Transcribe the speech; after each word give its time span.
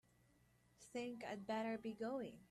Think 0.93 1.23
I'd 1.29 1.45
better 1.47 1.77
be 1.77 1.93
going. 1.93 2.39